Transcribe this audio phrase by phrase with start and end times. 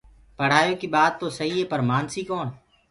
[0.37, 2.45] پڙهآئيو ڪي ٻآت توسهيٚ پر مآنسيٚ ڪوڻ